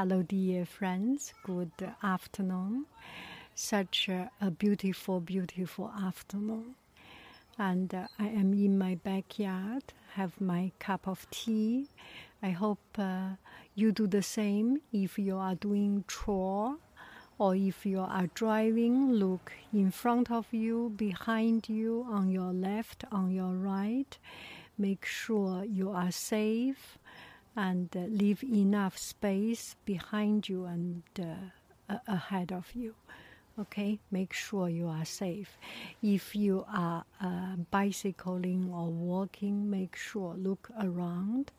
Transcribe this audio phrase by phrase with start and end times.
[0.00, 1.34] Hello, dear friends.
[1.42, 1.72] Good
[2.04, 2.86] afternoon.
[3.56, 6.76] Such a, a beautiful, beautiful afternoon.
[7.58, 9.82] And uh, I am in my backyard,
[10.12, 11.88] have my cup of tea.
[12.40, 13.30] I hope uh,
[13.74, 16.76] you do the same if you are doing chore
[17.36, 23.02] or if you are driving, look in front of you, behind you, on your left,
[23.10, 24.16] on your right.
[24.78, 26.97] Make sure you are safe
[27.58, 32.94] and uh, leave enough space behind you and uh, ahead of you.
[33.58, 35.58] Okay, make sure you are safe.
[36.00, 41.50] If you are uh, bicycling or walking, make sure look around.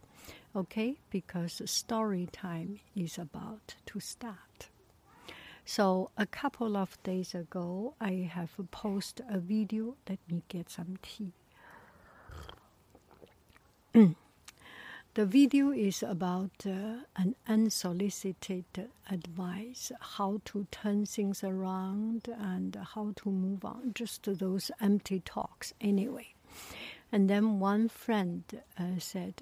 [0.55, 4.69] Okay, because story time is about to start.
[5.65, 9.97] So a couple of days ago, I have posted a video.
[10.07, 11.33] Let me get some tea.
[15.15, 23.13] The video is about uh, an unsolicited advice, how to turn things around and how
[23.15, 26.27] to move on, just those empty talks anyway.
[27.11, 28.43] And then one friend
[28.77, 29.33] uh, said,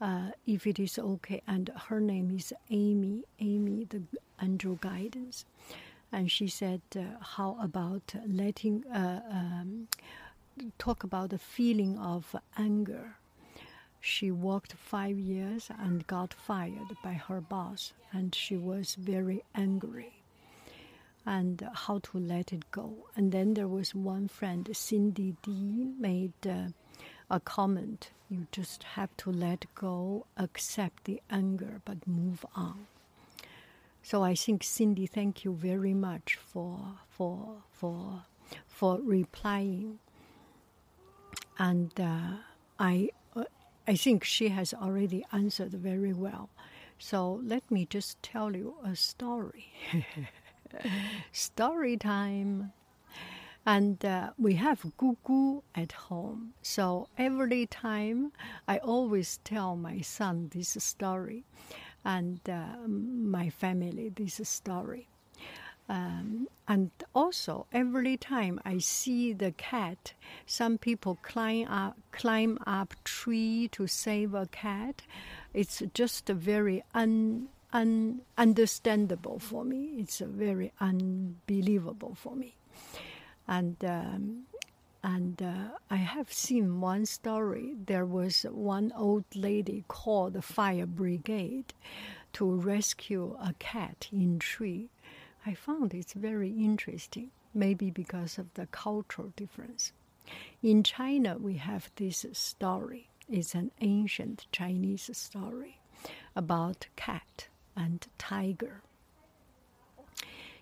[0.00, 4.02] uh, if it is okay, and her name is Amy, Amy, the
[4.40, 5.44] angel guidance.
[6.12, 9.88] And she said, uh, how about letting, uh, um,
[10.78, 13.16] talk about the feeling of anger
[14.04, 20.22] she worked five years and got fired by her boss, and she was very angry.
[21.26, 23.08] And how to let it go.
[23.16, 26.68] And then there was one friend, Cindy D, made uh,
[27.30, 32.86] a comment you just have to let go, accept the anger, but move on.
[34.02, 38.24] So I think Cindy, thank you very much for for for
[38.66, 39.98] for replying.
[41.58, 42.36] And uh,
[42.78, 43.10] I
[43.86, 46.50] I think she has already answered very well.
[46.98, 49.72] So let me just tell you a story.
[51.32, 52.72] story time.
[53.66, 56.54] And uh, we have Gugu at home.
[56.62, 58.32] So every time
[58.68, 61.44] I always tell my son this story
[62.04, 65.08] and uh, my family this story.
[65.88, 70.14] Um, and also, every time I see the cat,
[70.46, 75.02] some people climb up, climb up tree to save a cat.
[75.52, 79.96] It's just very un, un, understandable for me.
[79.98, 82.56] It's very unbelievable for me.
[83.46, 84.44] And um,
[85.02, 87.74] and uh, I have seen one story.
[87.84, 91.74] There was one old lady called the fire brigade
[92.32, 94.88] to rescue a cat in tree
[95.46, 99.92] I found it's very interesting, maybe because of the cultural difference.
[100.62, 103.10] In China, we have this story.
[103.28, 105.80] It's an ancient Chinese story
[106.34, 108.80] about cat and tiger.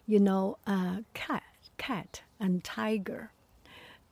[0.05, 1.45] You know, uh, cat,
[1.79, 3.31] cat and tiger,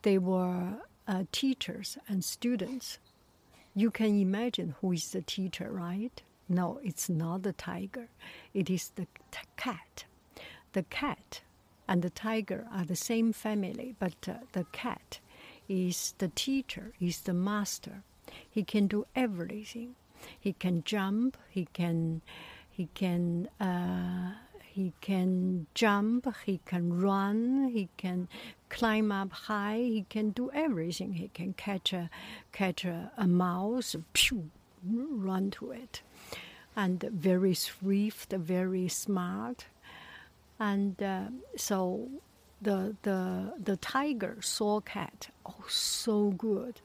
[0.02, 0.75] they were
[1.08, 2.99] uh, teachers and students.
[3.75, 6.23] You can imagine who is the teacher, right?
[6.49, 8.08] No, it's not the tiger.
[8.55, 10.05] It is the t- cat
[10.72, 11.40] the cat
[11.88, 15.20] and the tiger are the same family, but uh, the cat
[15.69, 18.02] is the teacher, is the master.
[18.49, 19.96] He can do everything.
[20.38, 21.37] He can jump.
[21.49, 22.22] He can,
[22.70, 26.26] he can, uh, he can jump.
[26.44, 27.70] He can run.
[27.73, 28.28] He can
[28.69, 29.78] climb up high.
[29.78, 31.14] He can do everything.
[31.14, 32.11] He can catch a,
[32.52, 33.96] catch a, a mouse.
[34.12, 34.50] Pew,
[34.84, 36.02] run to it,
[36.76, 39.66] and very swift, very smart,
[40.61, 41.25] and uh,
[41.57, 42.09] so
[42.62, 45.31] the the the tiger saw cat.
[45.47, 46.81] Oh, so good.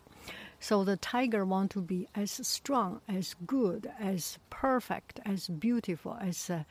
[0.60, 6.50] So the tiger want to be as strong, as good, as perfect, as beautiful as
[6.50, 6.64] uh,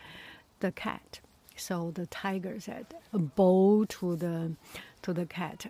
[0.59, 1.21] the cat.
[1.55, 4.57] So the tiger said, bow to the
[5.03, 5.67] to the cat,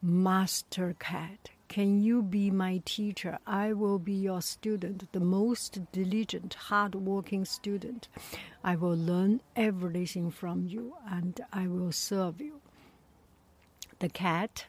[0.00, 3.38] Master Cat, can you be my teacher?
[3.46, 8.08] I will be your student, the most diligent, hard-working student.
[8.62, 12.60] I will learn everything from you, and I will serve you.
[13.98, 14.66] The cat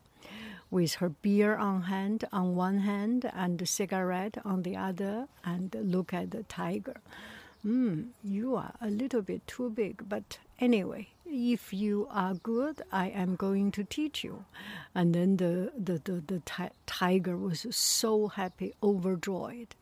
[0.70, 5.76] with her beer on hand on one hand and a cigarette on the other and
[5.82, 6.98] look at the tiger.
[7.62, 13.08] Hmm, you are a little bit too big, but anyway, if you are good, I
[13.10, 14.46] am going to teach you.
[14.96, 19.76] And then the, the, the, the ti- tiger was so happy, overjoyed,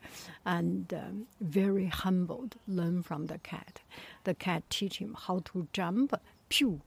[0.46, 3.82] and um, very humbled, learn from the cat.
[4.24, 6.14] The cat teach him how to jump,
[6.50, 6.82] pew,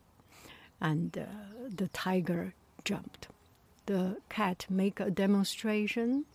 [0.80, 1.24] and uh,
[1.68, 2.54] the tiger
[2.84, 3.28] jumped.
[3.86, 6.26] The cat make a demonstration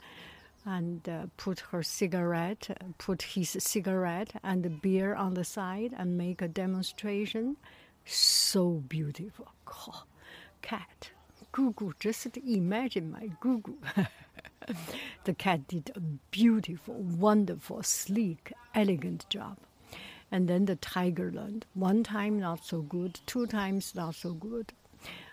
[0.65, 6.17] and uh, put her cigarette, put his cigarette and the beer on the side and
[6.17, 7.57] make a demonstration.
[8.05, 9.47] So beautiful.
[9.67, 10.03] Oh,
[10.61, 11.11] cat.
[11.53, 13.75] Gugu, just imagine my Gugu.
[15.23, 19.57] the cat did a beautiful, wonderful, sleek, elegant job.
[20.31, 21.65] And then the tiger learned.
[21.75, 24.73] One time not so good, two times not so good.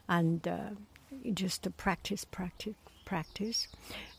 [0.09, 0.71] And uh,
[1.33, 2.75] just practice, practice,
[3.07, 3.69] practice.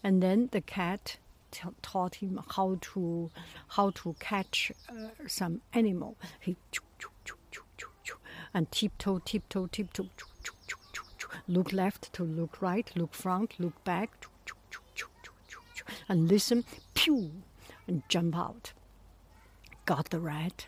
[0.03, 1.17] And then the cat
[1.51, 3.29] t- taught him how to
[3.67, 6.17] how to catch uh, some animal.
[6.39, 6.55] He
[8.53, 10.09] and tiptoe, tiptoe, tiptoe,
[11.47, 14.25] look left to look right, look front, look back,
[16.09, 17.31] and listen, pew,
[17.87, 18.73] and jump out.
[19.85, 20.67] Got the rat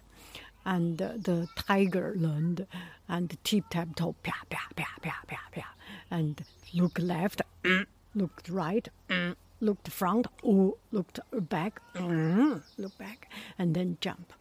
[0.65, 2.65] and the tiger learned
[3.07, 5.65] and tip tap toe pia pia pia pia pia pia.
[6.09, 6.43] And
[6.73, 7.41] look left
[8.15, 8.87] looked right
[9.59, 14.33] looked front oh looked back look back and then jump.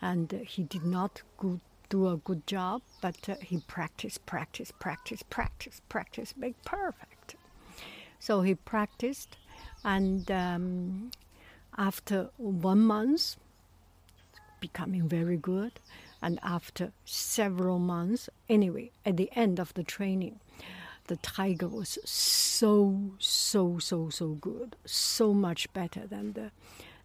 [0.00, 5.28] And he did not go, do a good job but uh, he practiced practiced practiced
[5.30, 7.36] practiced practiced make perfect
[8.18, 9.36] so he practiced
[9.84, 11.10] and um,
[11.76, 13.36] after one month
[14.60, 15.72] becoming very good.
[16.20, 20.40] And after several months, anyway, at the end of the training,
[21.06, 26.50] the tiger was so, so, so, so good, so much better than the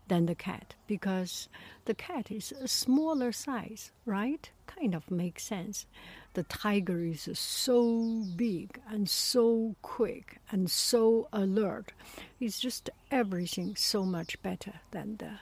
[0.10, 1.48] than the cat because
[1.86, 4.50] the cat is a smaller size, right?
[4.76, 5.86] Kind of makes sense.
[6.34, 11.92] The tiger is so big and so quick and so alert.
[12.40, 15.40] It's just everything so much better than the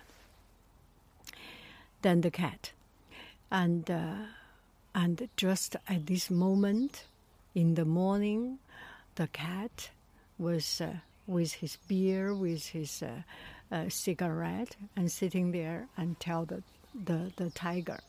[2.02, 2.72] than the cat.
[3.52, 4.16] And, uh,
[4.96, 7.06] and just at this moment
[7.54, 8.60] in the morning,
[9.16, 9.90] the cat
[10.38, 10.94] was uh,
[11.28, 13.22] with his beer, with his uh,
[13.72, 16.64] uh cigarette, and sitting there and tell the,
[16.96, 18.00] the, the tiger,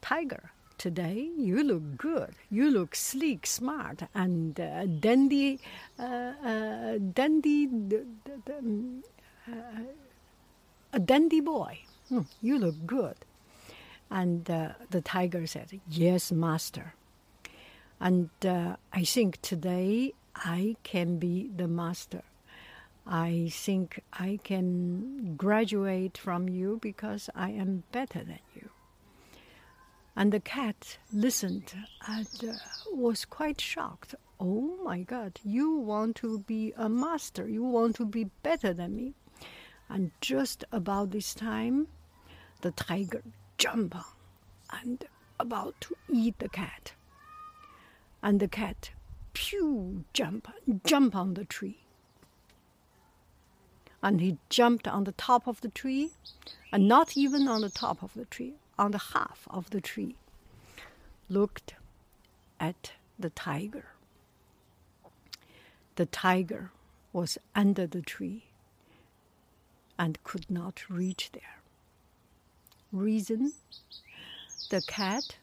[0.00, 2.34] Tiger, today you look good.
[2.50, 5.60] You look sleek, smart, and uh, dandy,
[5.98, 9.02] uh, uh, dandy, um,
[9.46, 9.52] uh,
[10.92, 11.80] a dandy boy.
[12.08, 13.16] Hmm, you look good.
[14.10, 16.94] And uh, the tiger said, Yes, master.
[18.00, 22.22] And uh, I think today I can be the master.
[23.06, 28.70] I think I can graduate from you because I am better than you.
[30.18, 31.72] And the cat listened
[32.08, 32.54] and uh,
[32.90, 34.16] was quite shocked.
[34.40, 38.96] Oh my God, you want to be a master, you want to be better than
[38.96, 39.14] me.
[39.88, 41.86] And just about this time,
[42.62, 43.22] the tiger
[43.58, 44.04] jumped on
[44.72, 45.04] and
[45.38, 46.94] about to eat the cat.
[48.20, 48.90] And the cat,
[49.34, 50.48] pew, jump,
[50.84, 51.78] jump on the tree.
[54.02, 56.10] And he jumped on the top of the tree,
[56.72, 60.16] and not even on the top of the tree, on the half of the tree,
[61.28, 61.74] looked
[62.60, 63.86] at the tiger.
[65.96, 66.70] The tiger
[67.12, 68.44] was under the tree
[69.98, 71.58] and could not reach there.
[72.92, 73.52] Reason
[74.70, 75.36] the cat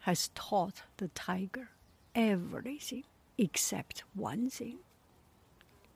[0.00, 1.70] has taught the tiger
[2.14, 3.04] everything
[3.36, 4.78] except one thing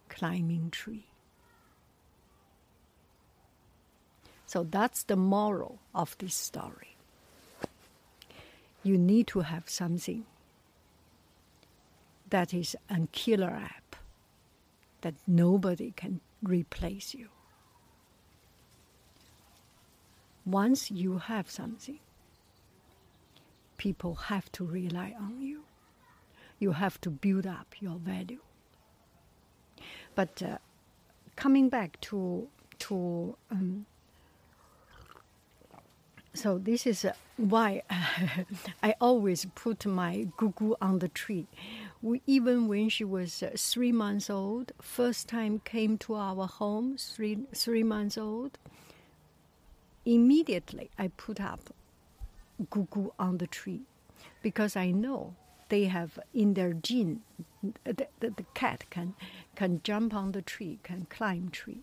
[0.08, 1.06] climbing tree.
[4.52, 6.94] So that's the moral of this story.
[8.82, 10.26] You need to have something
[12.28, 13.96] that is a killer app
[15.00, 17.28] that nobody can replace you.
[20.44, 22.00] Once you have something,
[23.78, 25.62] people have to rely on you.
[26.58, 28.40] You have to build up your value.
[30.14, 30.58] But uh,
[31.36, 32.48] coming back to
[32.80, 33.86] to um,
[36.34, 37.82] so this is uh, why
[38.82, 41.46] I always put my gugu on the tree.
[42.00, 46.96] We, even when she was uh, three months old, first time came to our home,
[46.96, 48.58] three three months old.
[50.04, 51.74] Immediately, I put up
[52.70, 53.82] gugu on the tree
[54.42, 55.34] because I know
[55.68, 57.22] they have in their gene
[57.84, 59.14] the, the, the cat can
[59.54, 61.82] can jump on the tree, can climb tree.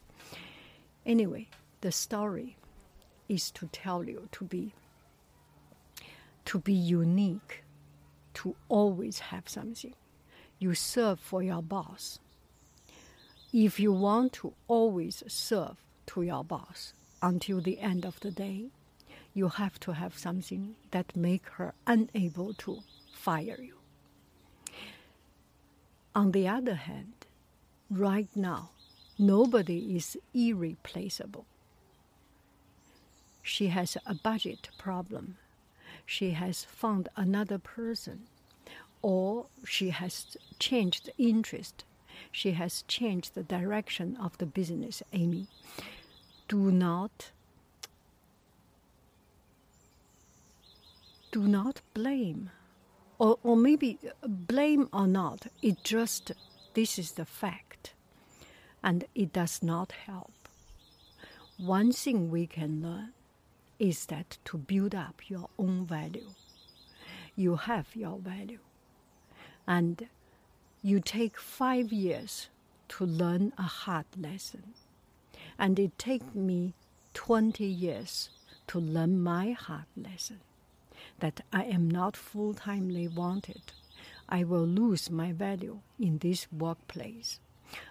[1.05, 1.47] Anyway,
[1.81, 2.57] the story
[3.29, 4.74] is to tell you to be
[6.45, 7.63] to be unique,
[8.33, 9.93] to always have something.
[10.57, 12.17] You serve for your boss.
[13.53, 18.71] If you want to always serve to your boss until the end of the day,
[19.36, 22.79] you have to have something that make her unable to
[23.13, 23.75] fire you.
[26.15, 27.13] On the other hand,
[27.91, 28.71] right now,
[29.19, 31.45] nobody is irreplaceable.
[33.43, 35.38] She has a budget problem.
[36.05, 38.27] She has found another person,
[39.01, 41.84] or she has changed interest.
[42.31, 45.48] She has changed the direction of the business, Amy.
[46.48, 47.31] Do not
[51.31, 52.50] do not blame
[53.19, 56.31] or, or maybe blame or not it just
[56.74, 57.93] this is the fact
[58.84, 60.31] and it does not help
[61.58, 63.13] one thing we can learn
[63.79, 66.29] is that to build up your own value
[67.36, 68.59] you have your value
[69.67, 70.07] and
[70.81, 72.50] you take five years
[72.88, 74.74] to learn a hard lesson
[75.57, 76.74] and it take me
[77.13, 78.29] 20 years
[78.67, 80.39] to learn my hard lesson
[81.19, 83.62] that I am not full timely wanted.
[84.27, 87.39] I will lose my value in this workplace.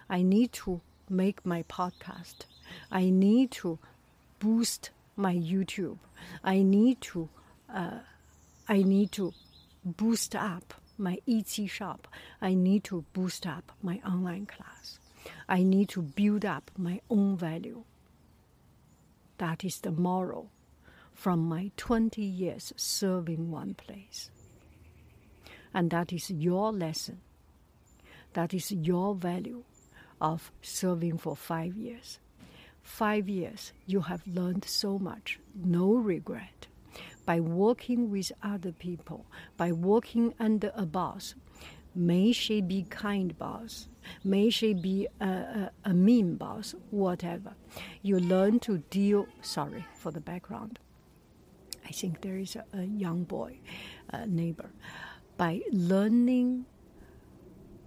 [0.09, 2.45] I need to make my podcast.
[2.91, 3.77] I need to
[4.39, 5.99] boost my YouTube.
[6.43, 7.29] I need to
[7.73, 7.99] uh,
[8.67, 9.33] I need to
[9.83, 12.07] boost up my Etsy shop.
[12.41, 14.99] I need to boost up my online class.
[15.47, 17.83] I need to build up my own value.
[19.37, 20.51] That is the moral
[21.13, 24.29] from my 20 years serving one place.
[25.73, 27.21] And that is your lesson.
[28.33, 29.63] That is your value
[30.21, 32.19] of serving for five years.
[32.81, 36.67] Five years, you have learned so much, no regret.
[37.25, 39.25] By working with other people,
[39.57, 41.35] by working under a boss,
[41.93, 43.87] may she be kind boss,
[44.23, 47.53] may she be a, a, a mean boss, whatever.
[48.01, 50.79] You learn to deal, sorry for the background
[51.89, 53.57] I think there is a, a young boy,
[54.09, 54.69] a neighbor.
[55.37, 56.65] By learning,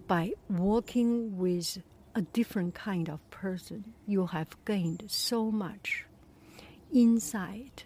[0.08, 1.78] by working with
[2.14, 6.04] a different kind of person, you have gained so much
[6.92, 7.84] insight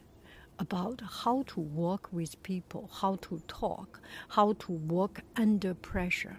[0.59, 6.39] about how to work with people, how to talk, how to work under pressure,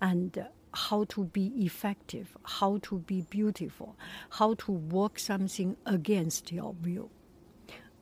[0.00, 3.96] and how to be effective, how to be beautiful,
[4.30, 7.10] how to work something against your will.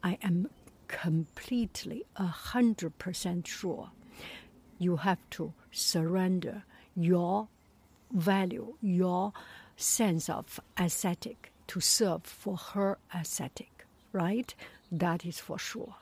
[0.03, 0.49] I am
[0.87, 3.91] completely a hundred percent sure
[4.79, 6.65] you have to surrender
[6.95, 7.49] your
[8.13, 9.33] value, your
[9.77, 14.55] sense of aesthetic to serve for her aesthetic, right?
[14.91, 15.95] That is for sure.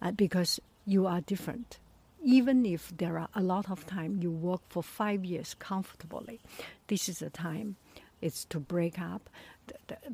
[0.00, 1.78] Uh, because you are different.
[2.22, 6.40] Even if there are a lot of time you work for five years comfortably,
[6.86, 7.76] this is the time
[8.20, 9.28] it's to break up.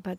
[0.01, 0.17] But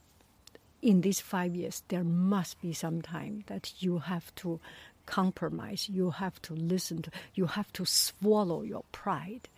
[0.80, 4.61] in these five years, there must be some time that you have to
[5.06, 5.88] compromise.
[5.88, 7.11] You have to listen to.
[7.35, 9.49] You have to swallow your pride,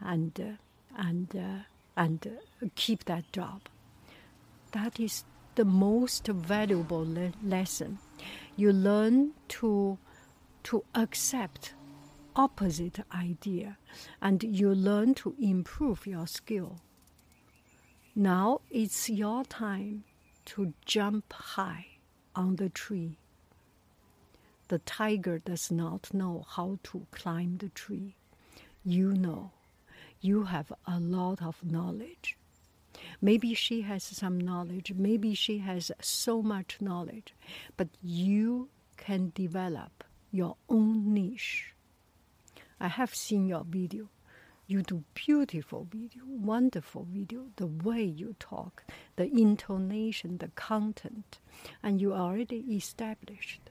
[0.00, 0.44] and uh,
[0.96, 1.64] and uh,
[1.96, 3.62] and uh, keep that job.
[4.72, 5.24] That is
[5.54, 7.98] the most valuable le- lesson.
[8.56, 9.98] You learn to
[10.64, 11.74] to accept
[12.34, 13.78] opposite idea,
[14.20, 16.80] and you learn to improve your skill.
[18.14, 20.04] Now it's your time
[20.46, 21.86] to jump high
[22.34, 23.18] on the tree.
[24.68, 28.16] The tiger does not know how to climb the tree.
[28.84, 29.52] You know.
[30.26, 32.36] You have a lot of knowledge.
[33.22, 37.32] Maybe she has some knowledge, maybe she has so much knowledge,
[37.76, 40.02] but you can develop
[40.32, 41.74] your own niche.
[42.80, 44.08] I have seen your video.
[44.66, 48.82] You do beautiful video, wonderful video, the way you talk,
[49.14, 51.38] the intonation, the content,
[51.84, 53.70] and you already established,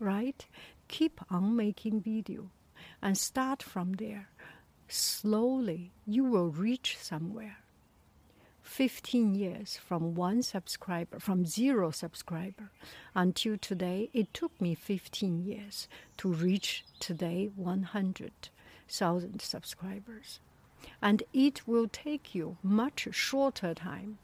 [0.00, 0.44] right?
[0.88, 2.50] Keep on making video
[3.00, 4.30] and start from there.
[4.88, 7.58] Slowly, you will reach somewhere.
[8.62, 12.70] 15 years from one subscriber, from zero subscriber
[13.14, 15.88] until today, it took me 15 years
[16.18, 20.40] to reach today 100,000 subscribers.
[21.00, 24.18] And it will take you much shorter time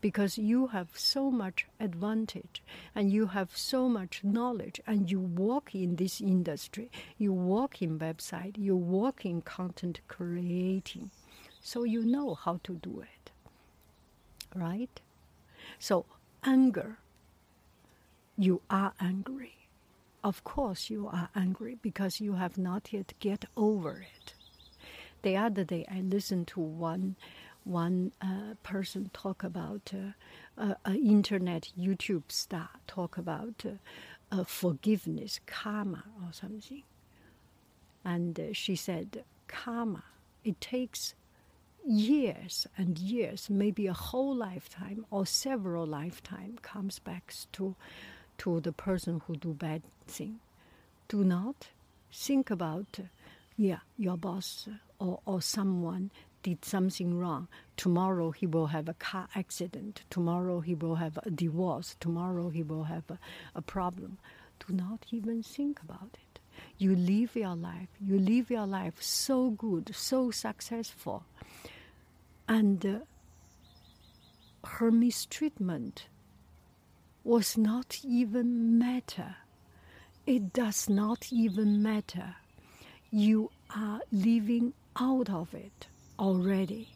[0.00, 2.62] because you have so much advantage
[2.94, 7.98] and you have so much knowledge and you work in this industry, you work in
[7.98, 11.10] website, you work in content creating.
[11.60, 13.16] So you know how to do it
[14.56, 15.00] right?
[15.78, 16.06] So,
[16.42, 16.98] anger,
[18.36, 19.68] you are angry.
[20.24, 24.34] Of course, you are angry because you have not yet get over it.
[25.22, 27.16] The other day, I listened to one
[27.66, 29.92] one uh, person talk about
[30.56, 33.64] uh, an internet YouTube star talk about
[34.30, 36.84] uh, forgiveness, karma, or something.
[38.04, 40.04] And uh, she said, karma,
[40.44, 41.14] it takes
[41.84, 47.74] years and years, maybe a whole lifetime or several lifetime, comes back to
[48.38, 50.38] to the person who do bad thing.
[51.08, 51.68] Do not
[52.12, 52.98] think about,
[53.56, 54.68] yeah, your boss
[54.98, 56.10] or, or someone
[56.46, 57.48] did something wrong.
[57.76, 60.04] Tomorrow he will have a car accident.
[60.10, 61.96] Tomorrow he will have a divorce.
[61.98, 63.18] Tomorrow he will have a,
[63.56, 64.18] a problem.
[64.64, 66.38] Do not even think about it.
[66.78, 67.88] You live your life.
[68.00, 71.24] You live your life so good, so successful
[72.48, 72.98] and uh,
[74.64, 76.06] her mistreatment
[77.24, 79.34] was not even matter.
[80.26, 82.36] It does not even matter.
[83.10, 86.88] You are living out of it already.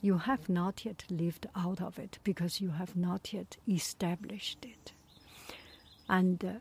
[0.00, 4.92] You have not yet lived out of it because you have not yet established it.
[6.08, 6.52] And uh,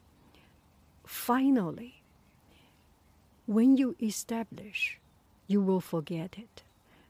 [1.06, 2.02] finally,
[3.46, 5.00] when you establish,
[5.48, 6.64] you will forget it.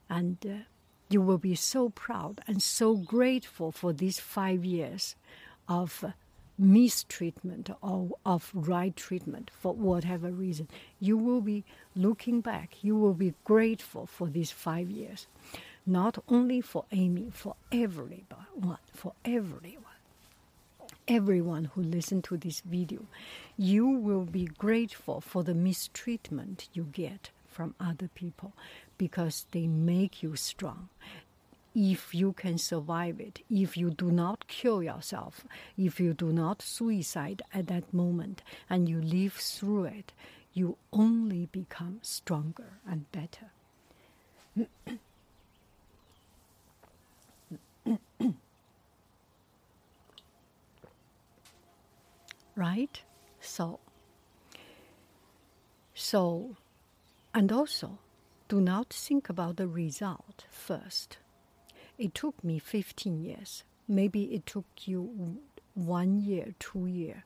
[0.10, 0.64] And uh,
[1.10, 5.16] you will be so proud and so grateful for these five years
[5.68, 6.06] of
[6.60, 10.68] mistreatment or of right treatment for whatever reason.
[11.00, 11.64] You will be
[11.96, 15.28] looking back, you will be grateful for these five years.
[15.86, 19.86] Not only for Amy, for everyone, for everyone.
[21.08, 23.06] Everyone who listened to this video,
[23.58, 28.54] you will be grateful for the mistreatment you get from other people
[29.00, 30.90] because they make you strong.
[31.76, 35.46] If you can survive it, if you do not kill yourself,
[35.78, 40.14] if you do not suicide at that moment, and you live through it,
[40.54, 43.52] you only become stronger and better.
[52.56, 53.02] right?
[53.40, 53.80] So,
[55.94, 56.56] so,
[57.34, 58.00] and also,
[58.48, 61.20] do not think about the result first.
[62.00, 63.64] It took me 15 years.
[63.86, 65.38] Maybe it took you
[65.76, 67.24] one year, two years,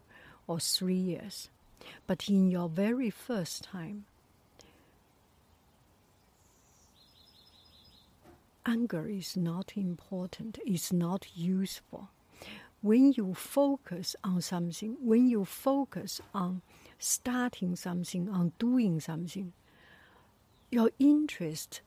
[0.48, 1.50] or three years.
[2.08, 4.06] But in your very first time,
[8.66, 12.10] anger is not important, it's not useful.
[12.82, 16.62] When you focus on something, when you focus on
[16.98, 19.54] starting something, on doing something,
[20.72, 21.82] your interest,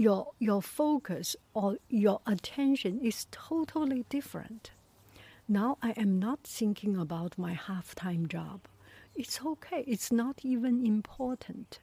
[0.00, 4.70] your your focus or your attention is totally different.
[5.46, 8.60] Now I am not thinking about my half-time job.
[9.14, 9.84] It's okay.
[9.86, 11.80] It's not even important.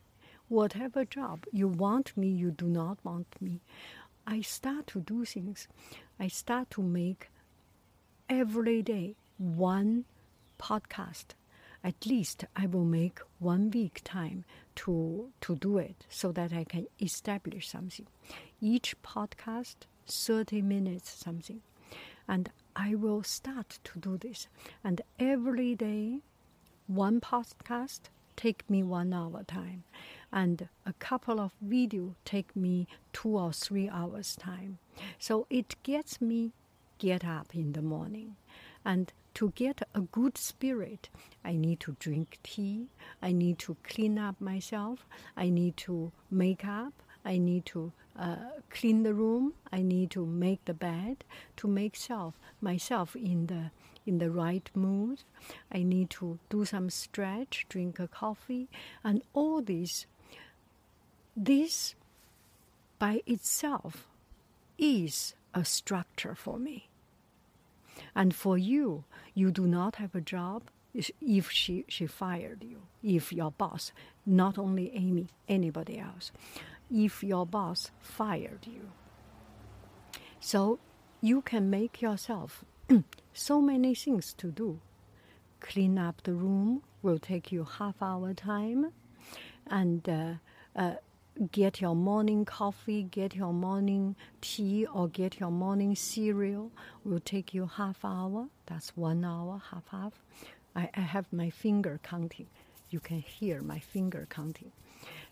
[0.47, 3.62] Whatever job you want me, you do not want me.
[4.25, 5.67] I start to do things.
[6.19, 7.30] I start to make
[8.27, 10.06] every day one
[10.60, 11.37] podcast
[11.84, 14.46] at least I will make one week time
[14.78, 18.08] to to do it so that I can establish something.
[18.62, 19.76] Each podcast,
[20.08, 21.62] 30 minutes something.
[22.28, 24.48] And I will start to do this.
[24.84, 26.20] And every day,
[26.88, 29.84] one podcast take me one hour time.
[30.32, 34.78] And a couple of video take me two or three hours time.
[35.20, 36.52] So it gets me
[36.98, 38.36] get up in the morning
[38.88, 41.10] and to get a good spirit,
[41.43, 42.88] I need to drink tea.
[43.21, 45.06] I need to clean up myself.
[45.36, 46.93] I need to make up.
[47.26, 48.38] I need to uh,
[48.69, 49.54] clean the room.
[49.71, 51.26] I need to make the bed
[51.58, 53.71] to make self myself in the
[54.06, 55.23] in the right mood.
[55.69, 58.69] I need to do some stretch, drink a coffee,
[59.04, 60.06] and all this.
[61.36, 61.93] This
[62.97, 64.08] by itself
[64.78, 66.87] is a structure for me.
[68.16, 73.32] And for you, you do not have a job if she, she fired you, if
[73.32, 73.92] your boss,
[74.26, 76.32] not only Amy, anybody else,
[76.92, 78.90] if your boss fired you.
[80.40, 80.80] So
[81.22, 82.64] you can make yourself
[83.34, 84.80] so many things to do.
[85.60, 88.92] Clean up the room will take you half hour time,
[89.68, 90.34] and uh,
[90.76, 90.96] uh,
[91.52, 96.71] get your morning coffee, get your morning tea, or get your morning cereal
[97.04, 98.47] will take you half hour.
[98.65, 100.13] That's one hour, half half.
[100.76, 102.47] I, I have my finger counting.
[102.89, 104.71] You can hear my finger counting.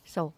[0.03, 0.33] So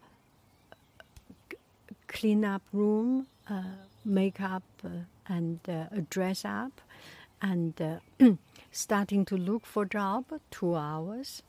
[2.06, 3.62] clean up room, uh,
[4.04, 4.88] make up, uh,
[5.26, 6.80] and uh, dress up,
[7.42, 7.98] and uh,
[8.72, 11.42] starting to look for job two hours,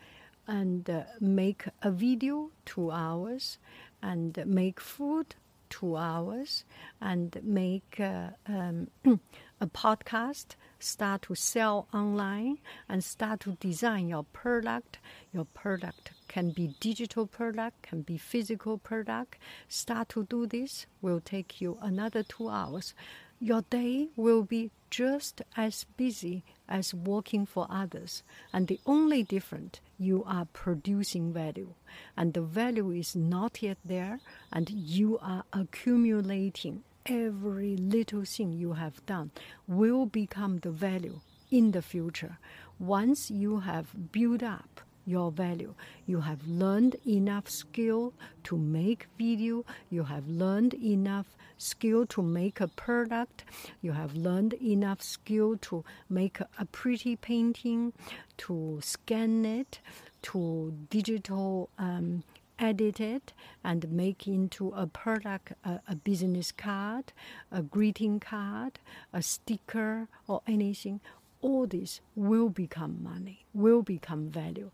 [0.48, 3.58] and uh, make a video two hours,
[4.02, 5.36] and make food
[5.70, 6.66] two hours
[7.00, 8.88] and make uh, um,
[9.62, 12.58] a podcast, start to sell online,
[12.88, 14.98] and start to design your product.
[15.32, 19.38] Your product can be digital product, can be physical product.
[19.68, 22.94] Start to do this will take you another two hours.
[23.40, 29.80] Your day will be just as busy as working for others, and the only difference
[30.00, 31.74] you are producing value,
[32.18, 34.20] and the value is not yet there,
[34.52, 39.32] and you are accumulating every little thing you have done
[39.68, 41.20] will become the value
[41.52, 42.38] in the future.
[42.80, 45.74] Once you have built up your value.
[46.06, 49.66] You have learned enough skill to make video.
[49.90, 53.44] You have learned enough skill to make a product.
[53.82, 57.94] You have learned enough skill to make a pretty painting,
[58.38, 59.80] to scan it,
[60.22, 62.24] to digital um,
[62.60, 67.14] edit it and make into a product, a, a, business card,
[67.52, 68.80] a greeting card,
[69.14, 71.00] a sticker, or anything.
[71.42, 74.72] All this will become money, will become value.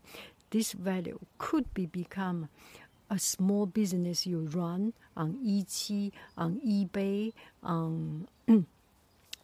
[0.50, 2.48] This value could be become
[3.08, 8.26] a small business you run on Etsy, on eBay, on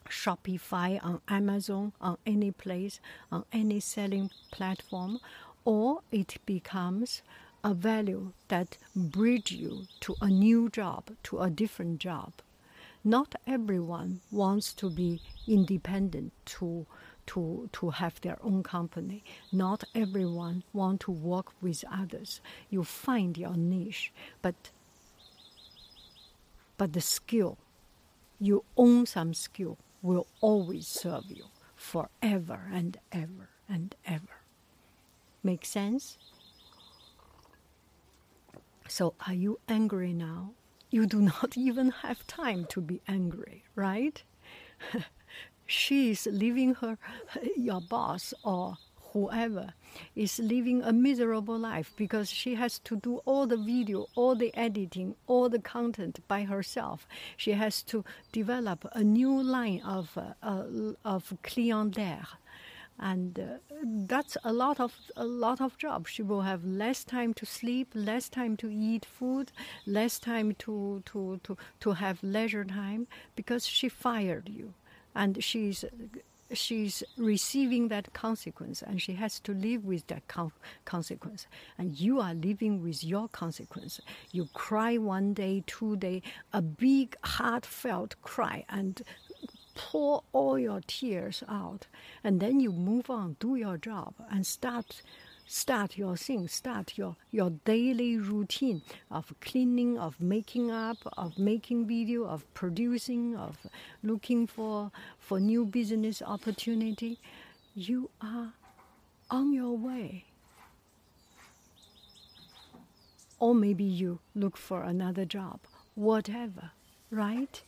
[0.08, 5.20] Shopify, on Amazon, on any place, on any selling platform,
[5.64, 7.22] or it becomes
[7.64, 12.32] a value that bridge you to a new job, to a different job.
[13.04, 16.87] Not everyone wants to be independent to
[17.32, 19.24] to to have their own company.
[19.50, 22.40] Not everyone want to work with others.
[22.70, 24.70] You find your niche, but
[26.76, 27.58] but the skill,
[28.40, 34.42] you own some skill, will always serve you forever and ever and ever.
[35.42, 36.18] Make sense?
[38.88, 40.50] So, are you angry now?
[40.90, 44.22] You do not even have time to be angry, right?
[45.72, 46.98] she is living her,
[47.56, 48.76] your boss or
[49.12, 49.72] whoever
[50.14, 54.54] is living a miserable life because she has to do all the video, all the
[54.54, 57.06] editing, all the content by herself.
[57.37, 60.64] She has to develop a new line of uh, uh,
[61.04, 62.28] of clientele,
[62.98, 63.44] and uh,
[63.82, 66.08] that's a lot of a lot of job.
[66.08, 69.52] She will have less time to sleep, less time to eat food,
[69.87, 73.06] less time to to to to have leisure time
[73.37, 74.74] because she fired you
[75.14, 75.85] and she's
[76.53, 80.53] she's receiving that consequence and she has to live with that con-
[80.85, 81.46] consequence.
[81.79, 84.01] And you are living with your consequence.
[84.33, 86.22] You cry one day two day
[86.53, 89.03] a big heartfelt cry and
[89.75, 91.87] pour all your tears out.
[92.22, 95.03] And then you move on do your job and start
[95.52, 101.86] start your thing, start your, your daily routine of cleaning, of making up, of making
[101.86, 103.58] video, of producing, of
[104.02, 107.18] looking for, for new business opportunity,
[107.74, 108.54] you are
[109.30, 110.24] on your way.
[113.38, 115.60] Or maybe you look for another job,
[115.94, 116.70] whatever,
[117.10, 117.60] right?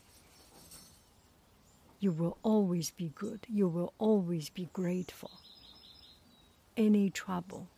[2.00, 3.40] You will always be good.
[3.46, 5.32] You will always be grateful.
[6.76, 7.68] Any trouble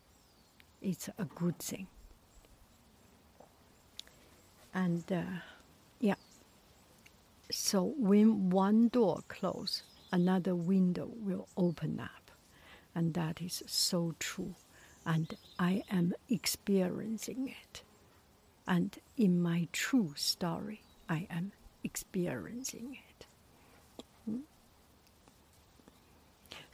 [0.83, 1.87] it's a good thing.
[4.75, 5.23] And uh,
[6.01, 6.17] yeah,
[7.51, 12.31] so when one door closes, another window will open up.
[12.95, 14.55] And that is so true.
[15.05, 17.83] And I am experiencing it.
[18.67, 21.53] And in my true story, I am
[21.85, 23.27] experiencing it.
[24.25, 24.39] Hmm?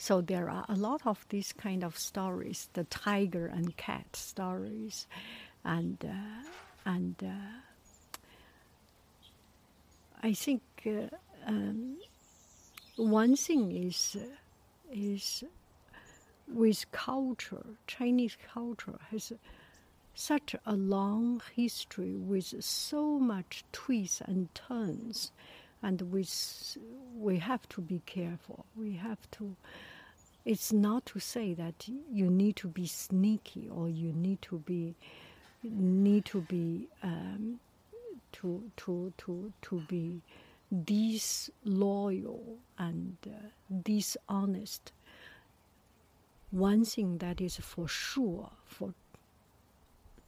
[0.03, 5.07] So there are a lot of these kind of stories, the tiger and cat stories,
[5.65, 6.43] and uh,
[6.85, 7.61] and uh,
[10.21, 11.07] I think uh,
[11.47, 11.99] um,
[12.97, 14.17] one thing is
[14.93, 15.45] is
[16.49, 19.33] with culture, Chinese culture has
[20.17, 25.31] such a long history with so much twists and turns,
[25.81, 26.77] and with
[27.17, 28.67] we have to be careful.
[28.75, 29.55] We have to.
[30.45, 34.95] It's not to say that you need to be sneaky or you need to be
[35.63, 37.61] need to be um,
[38.33, 40.21] to to to to be
[40.85, 43.31] disloyal and uh,
[43.85, 44.93] dishonest.
[46.51, 48.95] One thing that is for sure, for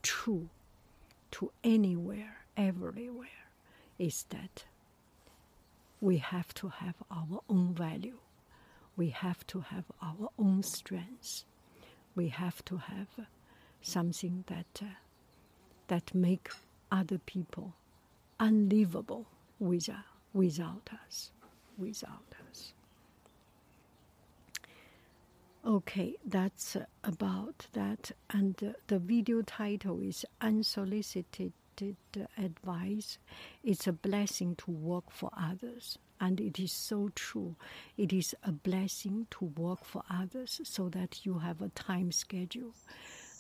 [0.03, 0.49] true
[1.33, 3.49] to anywhere, everywhere,
[3.99, 4.65] is that
[6.01, 8.19] we have to have our own value.
[8.97, 11.45] We have to have our own strengths.
[12.15, 13.09] We have to have
[13.83, 14.87] something that uh,
[15.89, 16.49] that make
[16.91, 17.75] other people
[18.39, 19.27] unlivable
[19.59, 21.31] without without us,
[21.79, 22.73] without us.
[25.67, 28.11] Okay, that's about that.
[28.31, 31.53] And uh, the video title is Unsolicited
[32.39, 33.19] Advice.
[33.63, 35.99] It's a blessing to work for others.
[36.21, 37.57] And it is so true.
[37.97, 42.75] It is a blessing to work for others so that you have a time schedule.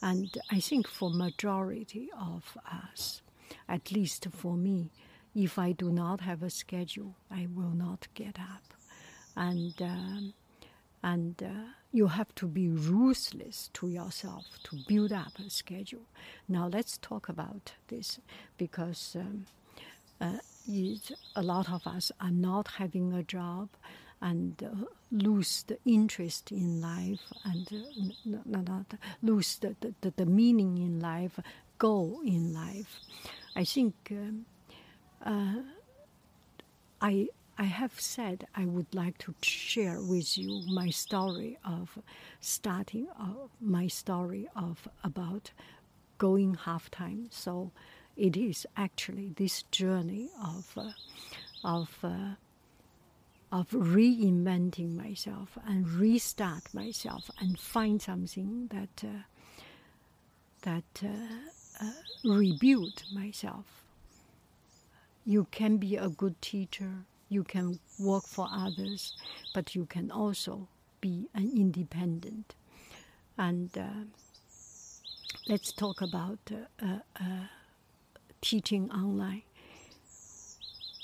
[0.02, 3.22] And I think for majority of us,
[3.68, 4.90] at least for me,
[5.34, 8.74] if I do not have a schedule, I will not get up.
[9.36, 10.34] And um,
[11.04, 11.48] and uh,
[11.92, 16.06] you have to be ruthless to yourself to build up a schedule.
[16.48, 18.18] Now let's talk about this
[18.56, 19.44] because um,
[20.18, 20.38] uh,
[21.36, 23.68] a lot of us are not having a job
[24.22, 30.78] and uh, lose the interest in life and uh, not lose the, the, the, meaning
[30.78, 31.38] in life,
[31.76, 32.98] goal in life.
[33.54, 34.46] I think um,
[35.22, 35.60] uh,
[37.02, 41.98] I I have said I would like to share with you my story of
[42.40, 45.52] starting uh, my story of about
[46.18, 47.28] going half time.
[47.30, 47.70] So
[48.16, 50.92] it is actually this journey of uh,
[51.62, 52.34] of uh,
[53.52, 59.22] of reinventing myself and restart myself and find something that uh,
[60.62, 61.92] that uh, uh,
[62.24, 63.84] rebuild myself.
[65.24, 69.16] You can be a good teacher you can work for others,
[69.52, 70.68] but you can also
[71.00, 72.54] be an independent.
[73.36, 74.04] And uh,
[75.48, 77.46] let's talk about uh, uh, uh
[78.40, 79.42] teaching online.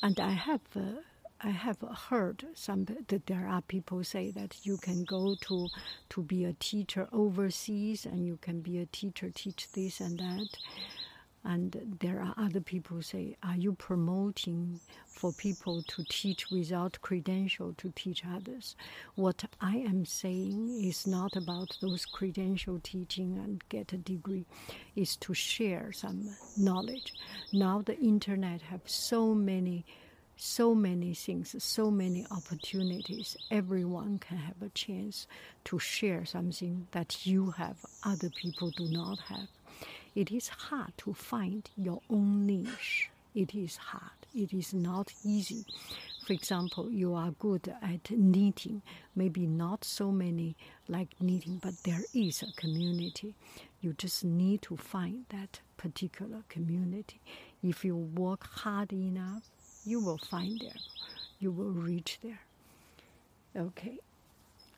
[0.03, 1.03] And I have uh,
[1.43, 1.79] I have
[2.11, 5.69] heard some that there are people say that you can go to
[6.11, 10.49] to be a teacher overseas and you can be a teacher teach this and that
[11.45, 16.99] and there are other people who say, Are you promoting for people to teach without
[17.01, 18.77] credential to teach others?
[19.15, 24.45] What I am saying is not about those credential teaching and get a degree,
[24.97, 27.15] is to share some knowledge.
[27.53, 29.85] Now the internet have so many
[30.43, 33.37] so many things, so many opportunities.
[33.51, 35.27] Everyone can have a chance
[35.65, 39.49] to share something that you have, other people do not have
[40.15, 43.11] it is hard to find your own niche.
[43.35, 44.13] It is hard.
[44.35, 45.65] It is not easy.
[46.27, 48.83] For example, you are good at knitting,
[49.17, 50.57] maybe not so many
[50.89, 53.35] like knitting, but there is a community.
[53.81, 57.21] You just need to find that particular community.
[57.63, 59.45] If you work hard enough,
[59.85, 60.81] you will find there.
[61.39, 62.41] You will reach there.
[63.57, 63.99] Okay.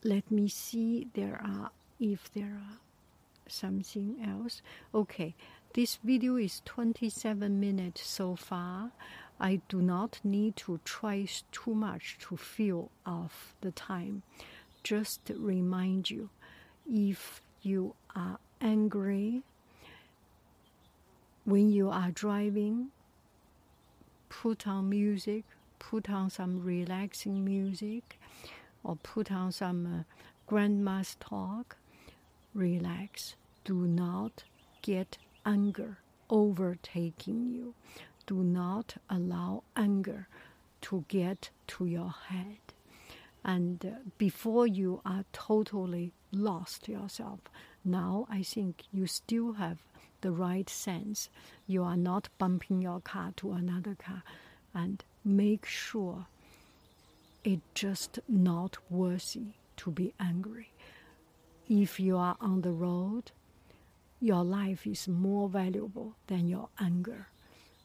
[0.04, 2.78] Let me see there are if there are
[3.52, 4.62] something else.
[4.94, 5.34] Okay,
[5.74, 8.92] this video is 27 minutes so far.
[9.40, 14.22] I do not need to try too much to fill off the time.
[14.82, 16.30] Just remind you
[16.88, 19.42] if you are angry
[21.44, 22.88] when you are driving,
[24.28, 25.44] put on music,
[25.78, 28.18] put on some relaxing music,
[28.84, 30.02] or put on some uh,
[30.46, 31.76] grandma's talk,
[32.54, 34.44] relax do not
[34.82, 35.98] get anger
[36.30, 37.74] overtaking you.
[38.26, 40.28] Do not allow anger
[40.82, 42.58] to get to your head.
[43.44, 47.40] And uh, before you are totally lost yourself,
[47.84, 49.78] now I think you still have
[50.20, 51.28] the right sense.
[51.66, 54.22] You are not bumping your car to another car.
[54.74, 56.26] and make sure
[57.44, 60.70] it's just not worthy to be angry.
[61.68, 63.32] If you are on the road,
[64.22, 67.26] your life is more valuable than your anger.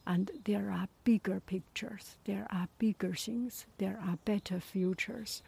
[0.05, 5.41] And there are bigger pictures, there are bigger things, there are better futures.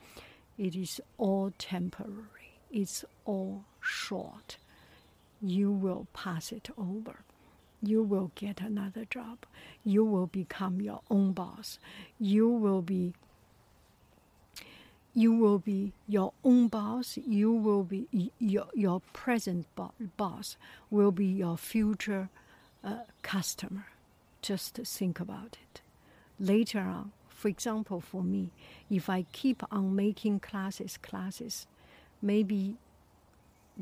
[0.57, 4.57] It is all temporary, it's all short.
[5.39, 7.19] You will pass it over.
[7.81, 9.45] You will get another job.
[9.85, 11.79] You will become your own boss.
[12.17, 13.13] You will be
[15.13, 17.17] you will be your own boss.
[17.17, 19.65] You will be your your present
[20.17, 20.57] boss
[20.89, 22.29] will be your future
[22.83, 23.87] uh, customer.
[24.41, 25.81] Just think about it.
[26.39, 28.51] Later on, for example, for me,
[28.89, 31.67] if I keep on making classes, classes,
[32.21, 32.77] maybe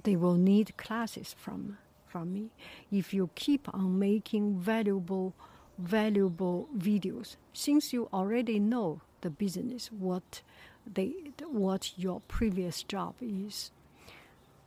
[0.03, 2.49] they will need classes from from me.
[2.91, 5.33] If you keep on making valuable
[5.77, 10.41] valuable videos, since you already know the business, what
[10.93, 11.13] they
[11.49, 13.71] what your previous job is.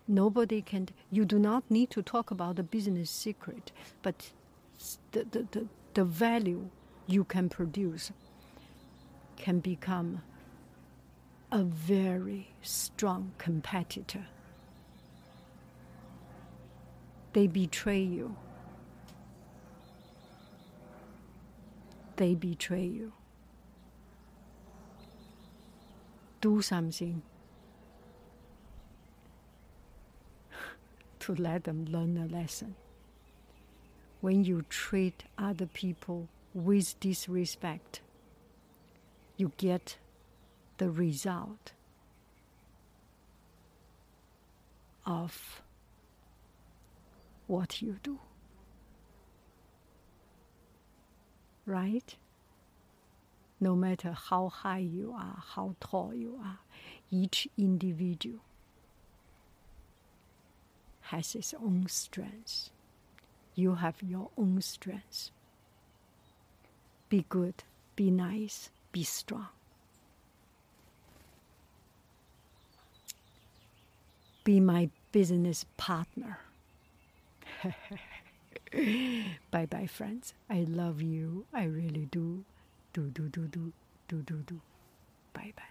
[0.08, 0.88] Nobody can.
[1.10, 4.30] You do not need to talk about the business secret, but
[5.12, 6.68] the the, the, the value
[7.06, 8.12] you can produce
[9.36, 10.22] can become
[11.52, 14.26] a very strong competitor.
[17.32, 18.36] They betray you.
[22.16, 23.12] They betray you.
[26.40, 27.22] Do something
[31.20, 32.74] to let them learn a lesson.
[34.20, 38.00] When you treat other people with disrespect,
[39.36, 39.96] you get
[40.78, 41.72] the result
[45.06, 45.62] of
[47.46, 48.18] what you do.
[51.66, 52.16] Right?
[53.60, 56.58] No matter how high you are, how tall you are,
[57.10, 58.40] each individual
[61.02, 62.70] has its own strength.
[63.54, 65.30] You have your own strength.
[67.08, 67.64] Be good,
[67.96, 69.48] be nice, be strong.
[74.44, 76.38] Be my business partner.
[79.50, 80.34] bye bye, friends.
[80.48, 81.46] I love you.
[81.52, 82.44] I really do
[82.92, 83.70] 嘟嘟嘟嘟
[84.08, 84.58] 嘟嘟嘟
[85.32, 85.69] 拜拜。